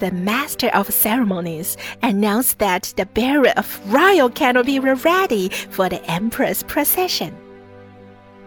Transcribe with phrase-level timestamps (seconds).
[0.00, 6.04] the master of ceremonies announced that the bearer of royal canopy were ready for the
[6.10, 7.36] emperor's procession.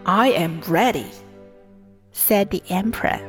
[0.04, 1.10] I am ready,
[2.12, 3.20] said the emperor.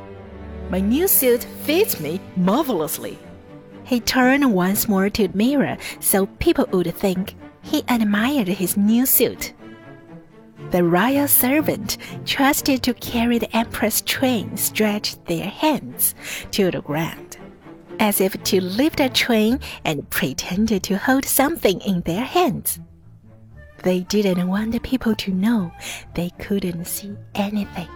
[0.69, 3.17] My new suit fits me marvelously.
[3.85, 9.05] He turned once more to the mirror so people would think he admired his new
[9.05, 9.53] suit.
[10.71, 16.15] The royal servant trusted to carry the emperor's train stretched their hands
[16.51, 17.37] to the ground,
[17.99, 22.79] as if to lift a train and pretended to hold something in their hands.
[23.83, 25.71] They didn't want the people to know
[26.15, 27.87] they couldn't see anything.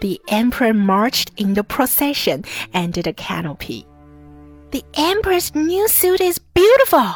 [0.00, 3.86] The emperor marched in the procession under the canopy.
[4.70, 7.14] The emperor's new suit is beautiful.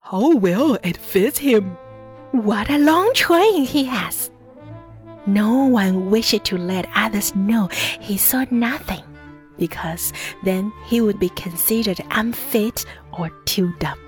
[0.00, 1.76] How well it fits him.
[2.32, 4.30] What a long train he has.
[5.26, 7.68] No one wished to let others know
[8.00, 9.04] he saw nothing,
[9.66, 12.84] because then he would be considered unfit
[13.18, 13.98] or too dumb.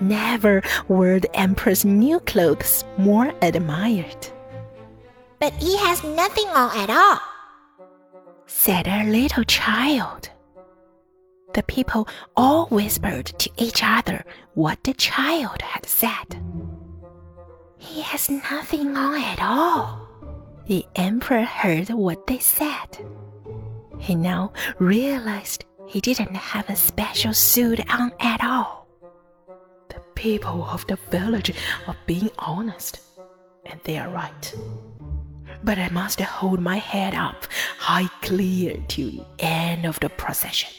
[0.00, 4.22] Never were the emperor's new clothes more admired.
[5.40, 7.20] But he has nothing on at all,
[8.46, 10.30] said a little child.
[11.54, 14.24] The people all whispered to each other
[14.54, 16.28] what the child had said.
[17.78, 20.06] He has nothing on at all.
[20.66, 22.90] The emperor heard what they said.
[24.00, 28.88] He now realized he didn't have a special suit on at all.
[29.90, 31.52] The people of the village
[31.86, 33.00] are being honest,
[33.66, 34.54] and they are right.
[35.62, 37.46] But I must hold my head up
[37.78, 40.70] high clear to the end of the procession.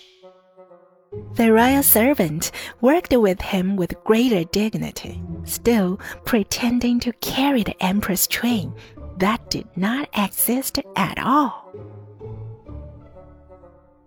[1.35, 8.25] The royal servant worked with him with greater dignity, still pretending to carry the emperor's
[8.25, 8.73] train
[9.17, 11.71] that did not exist at all.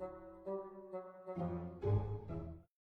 [0.05, 0.54] Thank you.